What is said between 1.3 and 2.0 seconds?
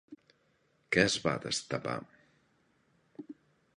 destapar?